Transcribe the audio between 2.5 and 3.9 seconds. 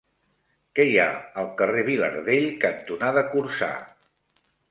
cantonada Corçà?